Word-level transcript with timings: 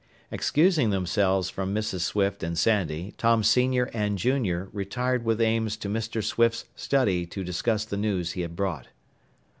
Excusing 0.31 0.89
themselves 0.89 1.51
from 1.51 1.75
Mrs. 1.75 1.99
Swift 1.99 2.41
and 2.41 2.57
Sandy, 2.57 3.13
Tom 3.19 3.43
Sr. 3.43 3.83
and 3.93 4.17
Jr. 4.17 4.63
retired 4.73 5.23
with 5.23 5.39
Ames 5.39 5.77
to 5.77 5.87
Mr. 5.89 6.23
Swift's 6.23 6.65
study 6.75 7.27
to 7.27 7.43
discuss 7.43 7.85
the 7.85 7.97
news 7.97 8.31
he 8.31 8.41
had 8.41 8.55
brought. 8.55 8.87